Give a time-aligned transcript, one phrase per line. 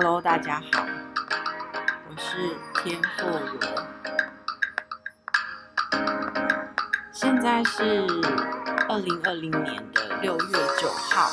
[0.00, 0.86] Hello，大家好，
[2.08, 3.58] 我是天妇罗，
[7.12, 8.06] 现在是
[8.88, 11.28] 二零二零年的六月九号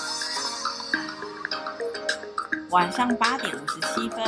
[2.71, 4.23] 晚上八点五十七分。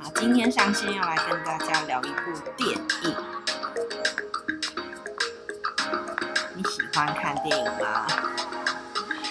[0.00, 2.70] 啊，今天上线要来跟大家聊一部电
[3.04, 3.14] 影，
[6.56, 8.08] 你喜欢看电影吗？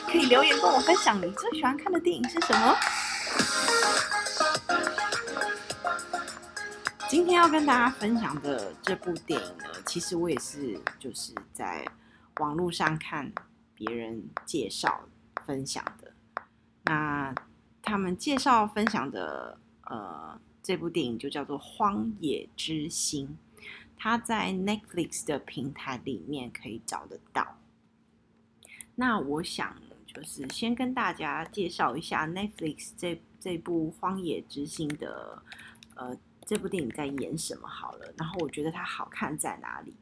[0.08, 2.74] 可以留言跟我分享你最喜欢看的电影是什么？
[7.10, 11.86] 今天要跟大家分享的这部电影呢，其实我也是就是在
[12.38, 13.34] 网络上看
[13.76, 15.10] 别人介绍
[15.46, 16.14] 分享的。
[16.86, 17.36] 那
[17.82, 23.38] 他们介绍分享的呃这部电影就叫做《荒野之心》，
[23.98, 27.58] 它在 Netflix 的平台里面可以找得到。
[28.96, 29.76] 那我想。
[30.08, 35.44] 就是先跟大家介绍一下 Netflix 这这部《荒野之心》的
[35.96, 39.94] 呃这部电影在演什么好了，然后我觉得它好看在哪里，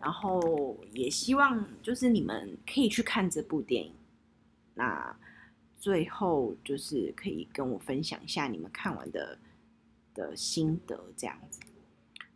[0.00, 3.94] 然后也希望就是你们可以去看这部电影，
[4.74, 5.16] 那
[5.78, 9.38] 最后就是可以跟我分享一下你们看完的
[10.14, 11.60] 的心得这样子。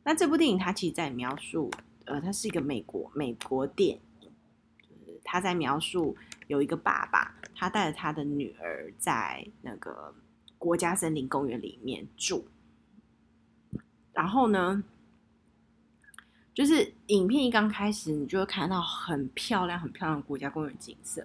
[0.04, 1.70] 那这部电影它其实在描述，
[2.06, 4.30] 呃，它是一个美国美国电影，
[4.80, 6.16] 就是它在描述。
[6.48, 10.12] 有一个爸爸，他带着他的女儿在那个
[10.58, 12.48] 国家森林公园里面住。
[14.14, 14.82] 然后呢，
[16.54, 21.24] 就是影片一刚开始，你就会看到很漂亮、很漂亮的国家公园景色。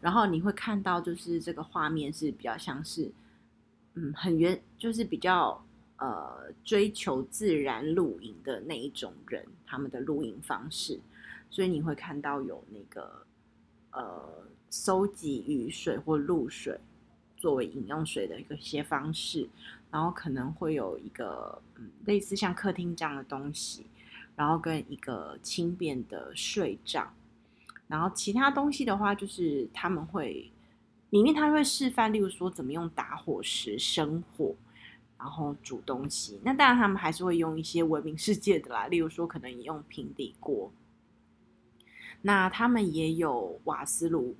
[0.00, 3.10] 然后你会看到，就是这个画面是比较像是，
[3.94, 5.64] 嗯，很原，就是比较
[5.98, 11.00] 呃追求自然露营的那一种人，他们的露营方式。
[11.48, 13.24] 所以你会看到有那个
[13.92, 14.44] 呃。
[14.76, 16.76] 收集雨水或露水
[17.36, 19.48] 作为饮用水的一个些方式，
[19.88, 23.86] 然后可能会有一个嗯类似像客厅这样的东西，
[24.34, 27.14] 然后跟一个轻便的睡帐，
[27.86, 30.50] 然后其他东西的话就是他们会
[31.10, 34.56] 里面他会示范，例如说怎么用打火石生火，
[35.16, 36.40] 然后煮东西。
[36.42, 40.72] 那当然他们还是会用一些文明世界的啦，例如说可能也用平底锅，
[42.22, 44.34] 那他们也有瓦斯炉。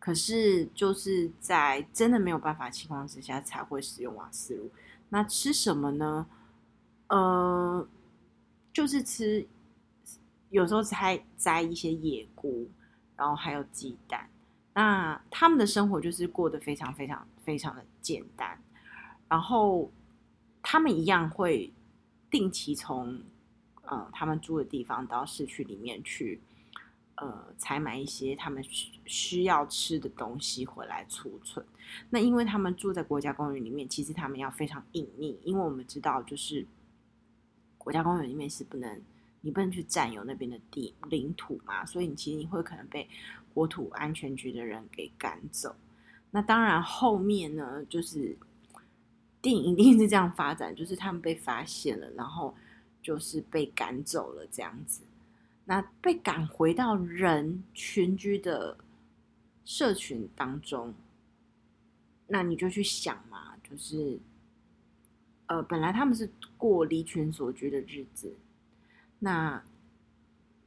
[0.00, 4.70] 可是就是在真的没有办法情况之下才会使用瓦斯炉。
[5.10, 6.26] 那吃什么呢？
[7.08, 7.86] 呃，
[8.72, 9.46] 就是吃，
[10.48, 12.70] 有时候才摘一些野菇，
[13.14, 14.30] 然后还有鸡蛋。
[14.72, 18.58] 那他们的生活就是过得非常非常非常的简单。
[19.28, 19.92] 然后
[20.62, 21.70] 他们一样会
[22.30, 23.20] 定期从
[23.82, 26.40] 呃他们住的地方到市区里面去。
[27.20, 31.64] 呃，采买一些他们需需要吃的东西回来储存。
[32.08, 36.66] 那因为他们住在国家公园里面，其实他们要非常隐秘，因为我们知道，就是
[37.76, 39.02] 国家公园里面是不能，
[39.42, 43.06] 你不能去占有那边的地领土嘛，所以你其实你会可能被
[43.52, 45.76] 国土安全局的人给赶走。
[46.30, 48.34] 那当然后面呢，就是
[49.42, 52.54] 电影一定是这样发展，就是他们被发现了，然后
[53.02, 55.02] 就是被赶走了这样子。
[55.70, 58.76] 那被赶回到人群居的
[59.64, 60.92] 社群当中，
[62.26, 64.18] 那你就去想嘛，就是，
[65.46, 68.34] 呃，本来他们是过离群所居的日子，
[69.20, 69.62] 那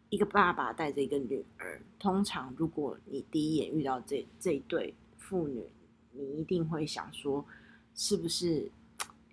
[0.10, 5.66] 一个爸爸带着一个女儿，通常如果你第一眼遇到这这一对父女，
[6.14, 7.46] 你一定会想说，
[7.94, 8.72] 是不是？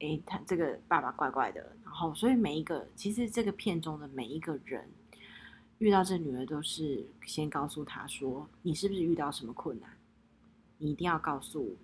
[0.01, 1.61] 诶，他这个爸爸怪怪的。
[1.85, 4.85] 然后，所以每一个其实这个片中的每一个人。
[5.81, 9.89] 遇到这女儿都是先告诉她说：“你是不是遇到什么困难？
[10.77, 11.75] 你一定要告诉我，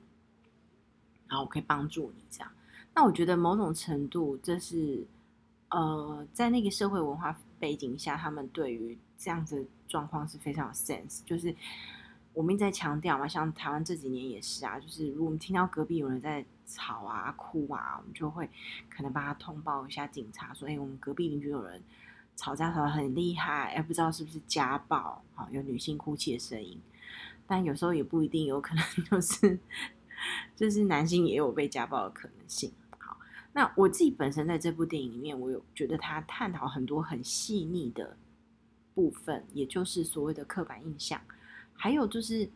[1.27, 2.53] 然后我可以帮助你。”这样，
[2.95, 5.03] 那我觉得某种程度这是
[5.71, 11.23] 呃，在那个社会文化背景下，他们对于这样子状况是非常有 sense。
[11.25, 11.57] 就是
[12.35, 18.47] 我们一直在强调嘛，像台湾这几年也是啊，就是如果我们听到隔壁有人在吵啊、哭啊，我们就会
[18.91, 21.83] 可能帮他通报一下警察，所以我们隔壁邻居有人。
[22.37, 26.79] 吵架吵得很厉害，哎，不知道是不是家暴，好，有女性哭泣的声音，
[27.47, 29.59] 但有时候也不一定，有可能 就是
[30.55, 32.71] 就是男性也有被家暴的可能性。
[32.99, 33.17] 好，
[33.55, 38.15] 那我自己本身在这部电影里面，我有觉得他探讨很多很细腻的
[38.95, 41.19] 部分，也就是所谓的刻板印象，
[41.73, 42.49] 还有就是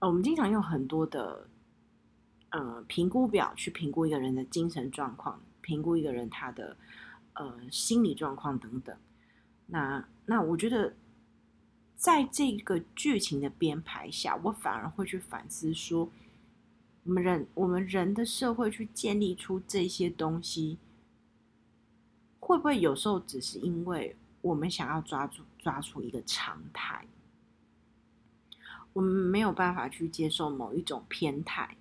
[0.00, 1.46] 我们经常用很多的
[2.48, 6.74] 呃评估表去评估一个人的精神状况，评估一个人他的。
[7.34, 8.94] 呃，心理状况等等，
[9.66, 10.94] 那那我觉得，
[11.96, 16.10] 在这个剧情的编排下，我反而会去反思说，
[17.04, 20.76] 我们人我们人的社会去建立出这些东西，
[22.38, 27.06] 会不会有时候只是因为我们想要抓住抓出一个常态？
[28.92, 31.76] 我们没有办法去接受某一种偏态。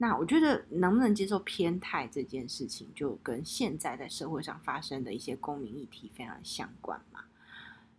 [0.00, 7.24] 那我觉得能不能接受偏态这件事情，就跟现在在社会上发生的一些公民议题非常相关嘛。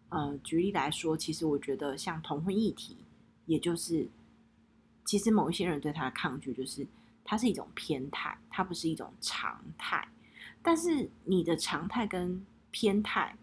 [0.08, 2.96] 呃，举例来说，其实我觉得像同婚议题，
[3.46, 4.08] 也就是
[5.04, 6.88] 其实某一些人对他的抗拒，就是
[7.26, 10.08] 它是一种偏态，它不是一种常态。
[10.62, 13.36] 但是你的常态跟偏态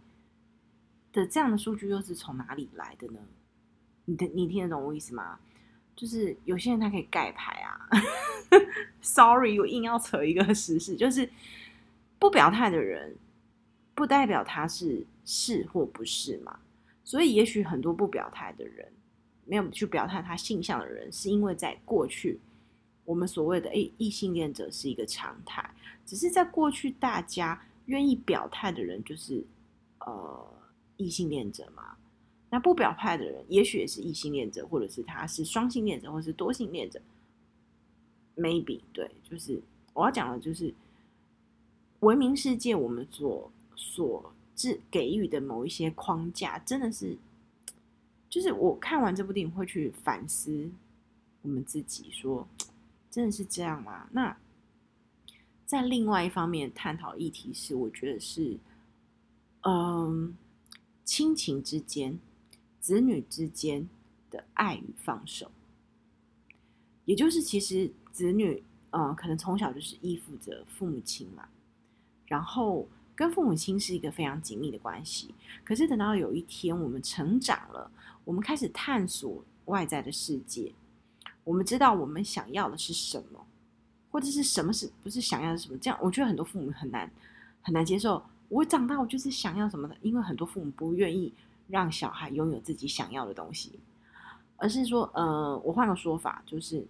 [1.12, 3.20] 的这样的数据又是从哪里来的呢？
[4.06, 5.38] 你的你听得懂我意思吗？
[5.96, 7.88] 就是有些人他可以盖牌啊，
[9.00, 11.28] Sorry，我硬要扯一个时事，就是
[12.19, 13.16] 不表态的人，
[13.94, 16.58] 不代表他是是或不是嘛。
[17.02, 18.93] 所以也许很多不表态的人，
[19.46, 22.38] 没有去表态他性向的人，是因为在过去
[23.04, 25.70] 我们所谓的诶异性恋者是一个常态，
[26.04, 29.42] 只是在过去大家愿意表态的人就是
[30.00, 30.46] 呃
[30.99, 31.96] 异性恋者嘛。
[32.48, 37.00] 那不表态的人，也许也是异性恋者，或者是他是双性恋者，或者是多性恋者。
[38.37, 39.60] Maybe 对，就是
[39.93, 40.72] 我要讲的，就是
[42.00, 47.16] 文明世界我们所所致给予的某一些框架，真的是，
[48.28, 50.70] 就是我看完这部电影会去反思
[51.42, 52.46] 我们自己，说
[53.10, 54.06] 真的是这样吗？
[54.12, 54.37] 那
[55.64, 58.56] 在另外一方面探讨议题是，我觉得是，
[59.62, 60.37] 嗯，
[61.04, 62.19] 亲情之间。
[62.87, 63.88] 子女之间
[64.31, 65.50] 的爱与放手，
[67.05, 71.49] 也就是其实子女呃，可能从小就是依附着父母亲嘛，
[72.27, 72.87] 然后
[73.17, 75.35] 跟父母亲是一个非常紧密的关系。
[75.65, 77.91] 可是等到有一天我们成长了，
[78.25, 80.73] 我们开始探索外在的世界，
[81.43, 83.44] 我们知道我们想要的是什么，
[84.12, 85.77] 或者是什么是不是想要的什么？
[85.79, 87.11] 这样我觉得很多父母很难
[87.62, 88.23] 很难接受。
[88.49, 91.35] 我长大我就是想要什么的，因为很多父母不愿意。
[91.68, 93.78] 让小孩拥有自己想要的东西，
[94.56, 96.86] 而是说，呃，我换个说法，就是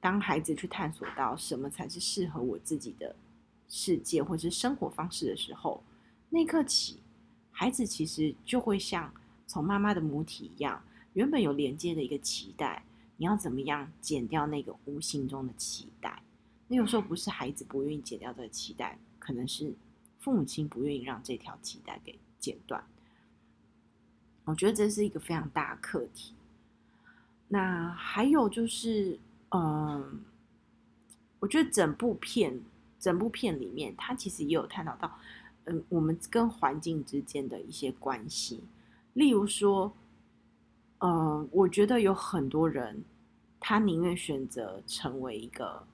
[0.00, 3.14] 当孩子去探索到什么才是适合我自己的
[3.68, 5.82] 世界或是生活方式的时候，
[6.30, 6.98] 那刻起，
[7.50, 9.12] 孩子其实就会像
[9.46, 12.84] 从妈妈的母体一样，原本有连接的一个期待，
[13.16, 16.22] 你要怎么样剪掉那个无形中的期待？
[16.66, 19.72] 那有时候不是孩子不愿意剪掉这个期待，可能是
[20.18, 22.82] 父母亲不愿意让这条脐带给剪断。
[24.44, 26.34] 我觉得这是一个非常大的课题。
[27.48, 29.18] 那还有就是，
[29.50, 30.20] 嗯，
[31.38, 32.60] 我觉得整部片，
[32.98, 35.18] 整部片里面，它其实也有探讨到，
[35.64, 38.62] 嗯，我们跟环境之间的一些关系。
[39.12, 39.92] 例如说，
[40.98, 43.04] 嗯，我觉得有很多人，
[43.60, 45.86] 他宁愿选择成为一个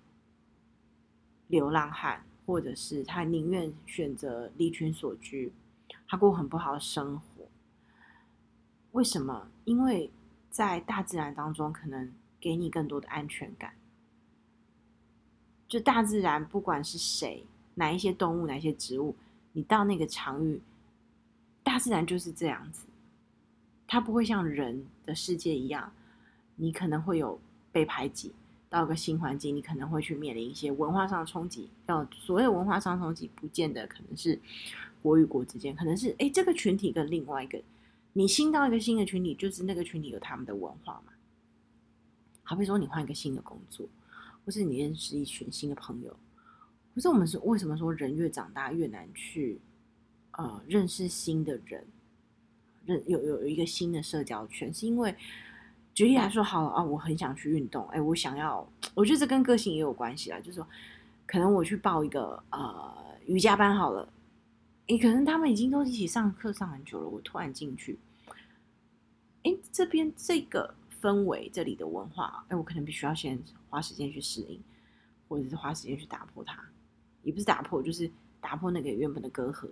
[1.49, 5.53] 流浪汉，或者是他宁愿选择离群索居，
[6.09, 7.30] 他过很不好的生活。
[8.93, 9.49] 为什么？
[9.65, 10.11] 因为
[10.51, 13.73] 在大自然当中，可能给你更多的安全感。
[15.69, 17.47] 就大自然，不管是谁，
[17.77, 19.15] 哪一些动物，哪一些植物，
[19.53, 20.61] 你到那个场域，
[21.63, 22.87] 大自然就是这样子。
[23.87, 25.93] 它不会像人的世界一样，
[26.57, 27.39] 你可能会有
[27.71, 28.33] 被排挤，
[28.69, 31.71] 到个新环境，你可能会去面临一些文化上的冲击。
[31.87, 34.37] 要所谓文化上冲击，不见得可能是
[35.01, 37.63] 国与国之间，可能是哎，这个群体跟另外一个。
[38.13, 41.13] 你新到一个新的群体，就是那个群体有他们的文化嘛。
[42.43, 43.87] 好比说，你换一个新的工作，
[44.45, 46.17] 或是你认识一群新的朋友，
[46.93, 49.61] 可是我们是为什么说人越长大越难去
[50.33, 51.87] 呃认识新的人，
[52.85, 55.15] 认有有一个新的社交圈，是因为
[55.95, 60.67] 举例来说好了啊，我很想去运动，哎，我想要，我觉得这跟个性也有关系啦，就是说，
[61.27, 62.93] 可能我去报一个呃
[63.27, 64.09] 瑜伽班好了。
[64.91, 67.97] 你可能他们已经都一起上课上很久了，我突然进去，
[69.45, 74.61] 哎，这边这个氛围，这里的文化，哎，我可能必须要先花时间去适应，
[75.29, 76.61] 或者是花时间去打破它，
[77.23, 79.69] 也不是打破，就是打破那个原本的隔阂。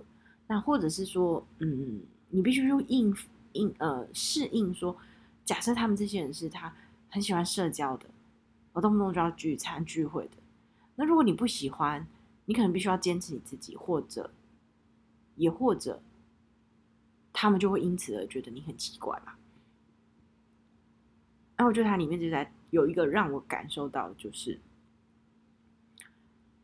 [0.46, 3.12] 那或者是说，嗯，你必须用应
[3.54, 4.96] 应呃适应说，
[5.44, 6.72] 假设他们这些人是他
[7.10, 8.06] 很喜欢社交的，
[8.72, 10.36] 我动不动就要聚餐聚会的。
[10.94, 12.06] 那如果你不喜欢，
[12.44, 14.30] 你可能必须要坚持你自己，或者。
[15.38, 16.02] 也或者，
[17.32, 19.38] 他们就会因此而觉得你很奇怪吧。
[21.56, 24.60] 然后我觉得它里面就在有一个让我感受到，就是，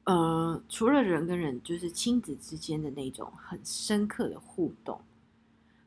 [0.04, 5.00] 呃，除了人跟人，就是亲子之间的那种很深刻的互动，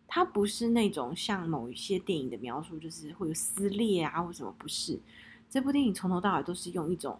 [0.08, 5.00] 它不是那种像某一些电影的描述，就是会有撕裂啊或什么，不是。
[5.50, 7.18] 这部电影从头到尾都是用一种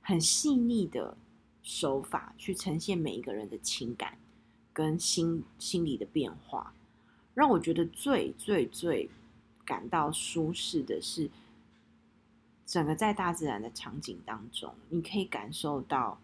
[0.00, 1.16] 很细腻的
[1.64, 4.16] 手法去呈现每一个人的情感
[4.76, 6.74] 跟心心理的变化，
[7.32, 9.08] 让我觉得最最最
[9.64, 11.30] 感到舒适的是，
[12.66, 16.20] 整个在大自然的场景当中，你可以感受到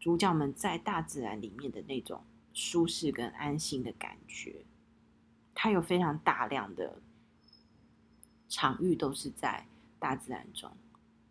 [0.00, 2.22] 主角们在大自然里面的那种
[2.54, 4.64] 舒适跟安心的感觉。
[5.54, 6.96] 它有非常大量的
[8.48, 9.66] 场域都是在
[9.98, 10.72] 大自然中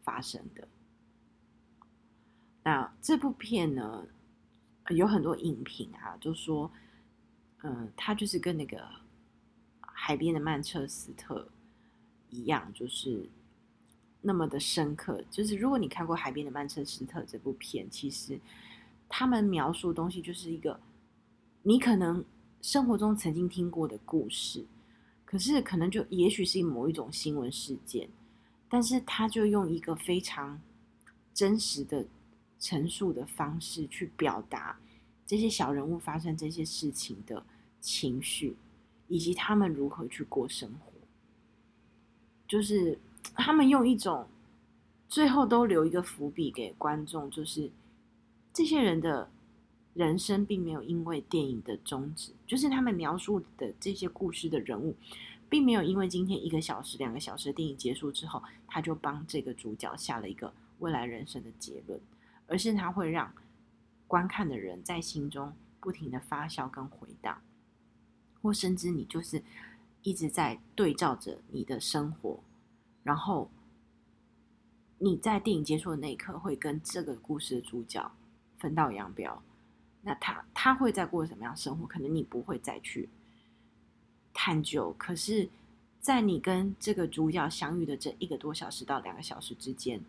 [0.04, 0.68] 发生的。
[2.62, 4.06] 那这部片呢，
[4.90, 6.70] 有很多影评啊，就说，
[7.64, 8.86] 嗯、他，就是跟那个
[9.80, 11.48] 海边的曼彻斯特
[12.30, 13.30] 一样，就是
[14.20, 15.24] 那么的深刻。
[15.32, 18.38] 就是如果你看过《海边的曼彻斯特》这部片，其实
[19.08, 20.78] 他们描述的东西就是一个
[21.62, 22.26] 你可能
[22.62, 24.66] 生活中曾经听过的故事，
[25.24, 28.10] 可是可能就也许是某一种新闻事件，
[28.68, 30.60] 但是他就用一个非常
[31.34, 32.06] 真实的。
[32.60, 34.80] 陈述的方式去表达
[35.26, 37.46] 这些小人物发生这些事情的
[37.82, 38.56] 情绪，
[39.08, 40.92] 以及他们如何去过生活。
[42.48, 43.00] 就是
[43.36, 44.28] 他们用一种
[45.08, 47.72] 最后都留一个伏笔给观众，就是
[48.54, 49.30] 这些人的
[49.94, 54.96] 人生并没有因为电影的终止，就是他们描述的这些故事的人物，
[55.50, 62.00] 并没有因为今天一个小时、两个小时的电影结束之后，他就帮这个主角下了一个未来人生的结论。
[62.48, 63.34] 而是它会让
[64.08, 67.42] 观看的人在心中不停的发酵跟回荡，
[68.42, 69.42] 或甚至你就是
[70.02, 72.40] 一直在对照着你的生活，
[73.04, 73.50] 然后
[75.00, 78.12] 你在电影结束的那一刻会跟这个故事的主角
[78.58, 79.42] 分道扬镳。
[80.02, 81.88] 那他他会在过什么样生活？
[81.88, 83.10] 可能你不会再去
[84.34, 84.94] 探究。
[84.98, 85.50] 可是，
[86.00, 90.04] 在你跟这个主角相遇的这一个多小时到两个小时之间。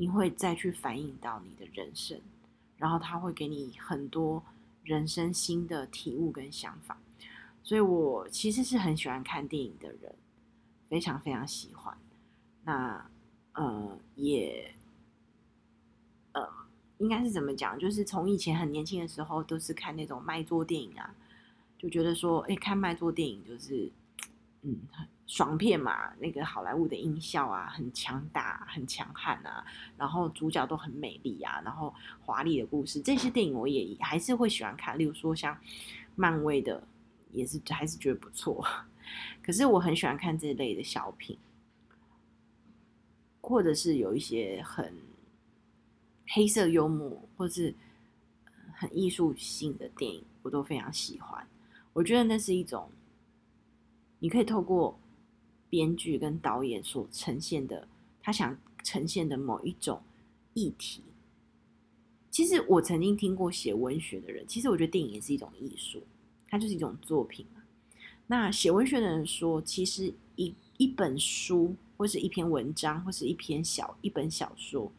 [0.00, 2.18] 你会再去反映到你的人生，
[2.78, 4.42] 然后他会给你很多
[4.82, 6.96] 人生新的体悟跟想法，
[7.62, 10.14] 所以我其实是很喜欢看电影的人，
[10.88, 11.94] 非常非常喜欢。
[12.64, 13.10] 那
[13.52, 14.74] 呃也
[16.32, 16.48] 呃
[16.96, 17.78] 应该是怎么讲？
[17.78, 21.14] 就是从以前很年轻的时候都是看那种卖座电影啊，
[21.76, 23.92] 就觉得说，哎，看卖座电影就是
[24.62, 24.80] 嗯。
[25.30, 29.64] 爽片嘛，那个好莱坞的音效啊，很强大，很强悍啊，
[29.96, 34.98] 然后主角都很美丽啊，然后华丽的故事，这些电影我也还是会喜欢看。
[34.98, 35.56] 例如说像
[36.16, 36.82] 漫威的，
[37.30, 38.66] 也是还是觉得不错。
[39.40, 41.38] 可是我很喜欢看这类的小品，
[43.40, 44.92] 或者是有一些很
[46.26, 47.72] 黑色幽默，或是
[48.74, 51.46] 很艺术性的电影，我都非常喜欢。
[51.92, 52.90] 我觉得那是一种，
[54.18, 54.98] 你可以透过。
[55.70, 57.88] 编剧跟导演所呈现的，
[58.20, 60.02] 他想呈现的某一种
[60.52, 61.02] 议题，
[62.30, 66.02] 其实我曾经听过写文学的人，其实我觉得电影也是一种艺术，
[66.48, 67.46] 它就是一种作品。
[68.26, 74.90] 那写文学的人说，其实一一本书，或是一篇文章，或是一篇小一本小说，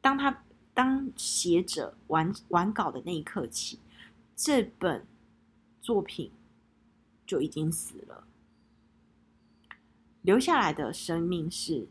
[0.00, 3.78] 当他当写者完完稿的那一刻起，
[4.34, 5.06] 这本
[5.80, 6.30] 作品
[7.26, 8.26] 就已经死了。
[10.24, 11.86] 留下来的生命是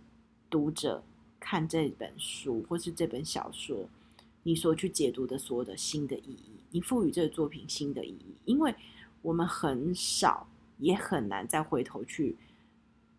[0.50, 1.04] 读者
[1.40, 3.88] 看这本书或是这本小说，
[4.42, 8.74] 你所去解读的所有的新的意义，你赋予这个作品新的意义，因为
[9.22, 10.48] 我们很少
[10.80, 12.36] 也很难再回头去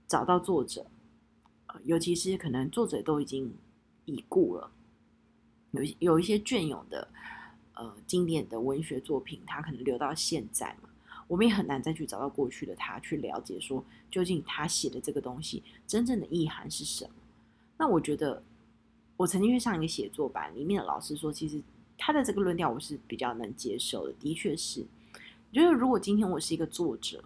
[0.08, 0.84] 找到作者，
[1.84, 3.54] 尤其是可能作者都已经
[4.06, 4.68] 已故了，
[5.70, 7.06] 有有一些隽永的
[7.74, 10.88] 呃经典的文学作品，它可能留到现在嘛。
[11.34, 17.10] 我们也很难再去找到过去的他，去了解说究竟他写的这个东西真正的意涵是什么。
[17.76, 18.40] 那我觉得，
[19.16, 21.60] 我曾经去上一个写作班，里面的老师说，其实
[21.98, 24.12] 他的这个论调我是比较能接受的。
[24.20, 24.86] 的确是，
[25.50, 27.24] 就是如果今天我是一个作者，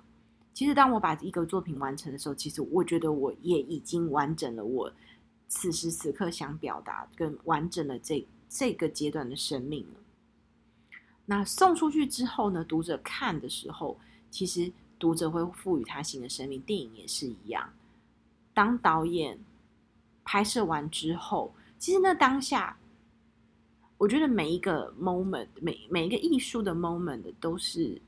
[0.55, 4.91] 其实当我把一个作品完成的时候，其实我觉得我也已经完整了我
[5.49, 10.01] 此时此刻想表达跟完整了这这个阶段的生命了。
[11.31, 12.65] 那送出去之后呢？
[12.65, 16.59] 读者看的时候，其实读者会赋予他新的生命。
[16.63, 17.71] 电影也是一样。
[18.55, 19.39] 当导演
[20.25, 22.79] 拍摄完之后，其实那当下，
[23.99, 28.01] 我觉得每一个 moment，每每一个艺术的 moment，都是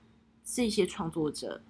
[0.42, 1.60] 这些创作者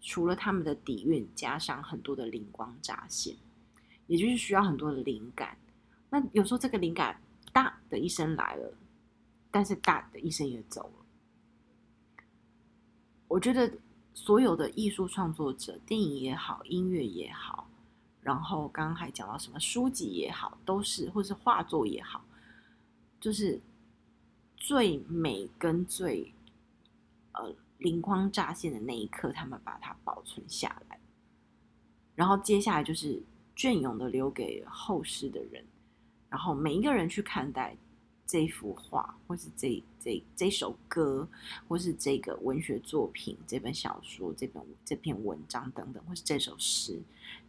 [0.00, 3.36] 除了他们的底蕴，加上很多的灵光乍现，
[4.08, 5.56] 也就是需要很多的灵感。
[6.10, 7.16] 那有时候这个灵感，
[7.52, 8.74] 哒的一声来了。
[9.54, 11.04] 但是，大的医生也走了。
[13.28, 13.70] 我觉得
[14.14, 17.68] 所有的艺术创作者，电影也好，音乐也好，
[18.22, 22.24] 然后刚刚还讲到什么书籍也好，都是或是画作也好，
[23.20, 23.60] 就是
[24.56, 26.32] 最美跟最
[27.32, 30.98] 呃灵光乍现的那一刻，他们把它保存下来，
[32.14, 33.22] 然后接下来就是
[33.54, 35.62] 隽永的留给后世的人，
[36.30, 37.76] 然后每一个人去看待。
[38.32, 41.28] 这幅画，或是这这这首歌，
[41.68, 46.98] 或是这个文学作品、这本小说、这本这篇文章等等，或是这首诗，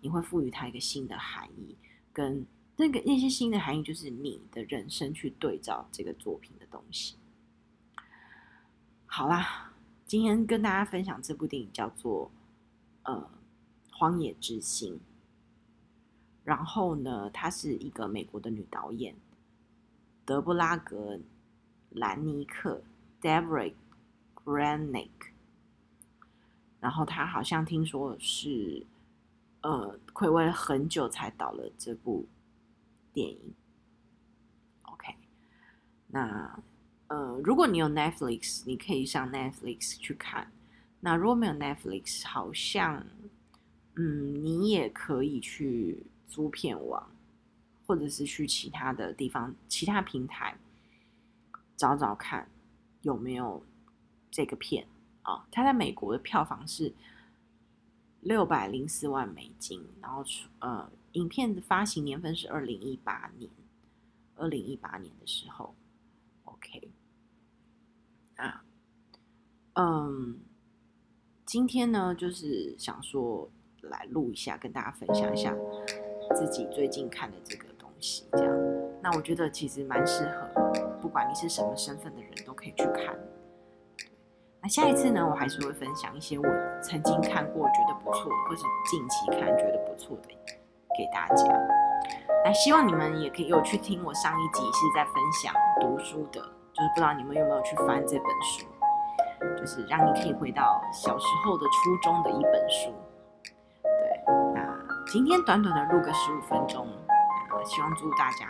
[0.02, 1.74] 你会赋予它一个新的含义，
[2.12, 7.16] 跟那个那些新的含义，就是你的人生去对照这个作品的东西。
[9.06, 9.72] 好啦，
[10.06, 12.30] 今天跟大家分享这部电影叫做
[13.04, 13.30] 呃
[13.98, 14.96] 《荒野之心》，
[16.44, 19.16] 然后呢，她是一个美国的女导演。
[20.26, 21.16] 德布拉格·
[21.90, 22.82] 兰尼克
[23.22, 23.74] （Debra
[24.36, 25.10] Granick），
[26.80, 28.86] 然后他好像听说是，
[29.62, 32.26] 呃，睽违了很久才导了这部
[33.12, 33.54] 电影。
[34.84, 35.14] OK，
[36.08, 36.60] 那
[37.08, 40.52] 呃，如果你有 Netflix，你可以上 Netflix 去看。
[41.02, 43.06] 那如果没有 Netflix，好像，
[43.96, 47.13] 嗯，你也可以去租片网。
[47.86, 50.58] 或者是去其他的地方、其他平台
[51.76, 52.50] 找找看
[53.02, 53.64] 有没有
[54.32, 54.88] 这个片
[55.24, 55.44] 啊、哦？
[55.52, 56.94] 它在美国的票房是
[58.22, 60.24] 六百零四万美金，然后
[60.60, 63.52] 呃，影片的发行年份是二零一八年，
[64.36, 65.76] 二零一八年的时候
[66.46, 66.90] ，OK
[68.38, 68.64] 啊，
[69.74, 70.40] 嗯，
[71.46, 75.54] 今天呢，就是想说来录一下，跟大家分享一下
[76.34, 77.73] 自己最近看的这个。
[78.34, 78.54] 这样，
[79.02, 83.16] 那我觉得其实蛮适合，不管你是什么身份的人都可以去看。
[84.62, 86.46] 那下一次呢，我还是会分享一些我
[86.82, 90.28] 曾经看过觉得不错，或是近期看觉得不错的
[90.98, 91.46] 给大家。
[92.44, 96.42] 那希望你们也可以有去听我上一集是在分享读书的，
[96.74, 98.66] 就是不知道你们有没有去翻这本书，
[99.58, 102.92] 就是让你可以回到小时候的初中的一本书。
[103.82, 104.24] 对，
[104.54, 106.86] 那今天短短的录个十五分钟。
[107.66, 108.48] 希望祝大家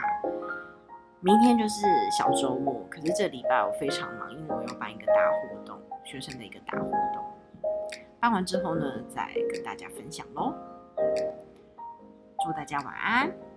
[1.21, 7.23] 明天就是小周末，可是这礼拜我非常忙，因为我要办一个大活动，学生的一个大活动。
[8.19, 10.53] 办完之后呢，再跟大家分享喽。
[12.43, 13.52] 祝大家晚安。